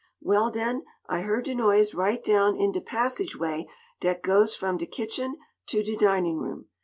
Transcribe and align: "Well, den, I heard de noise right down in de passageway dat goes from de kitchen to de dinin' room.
"Well, 0.19 0.49
den, 0.49 0.83
I 1.07 1.19
heard 1.21 1.45
de 1.45 1.53
noise 1.53 1.93
right 1.93 2.23
down 2.23 2.55
in 2.57 2.71
de 2.71 2.81
passageway 2.81 3.67
dat 3.99 4.23
goes 4.23 4.55
from 4.55 4.77
de 4.77 4.87
kitchen 4.87 5.35
to 5.67 5.83
de 5.83 5.95
dinin' 5.95 6.37
room. 6.39 6.65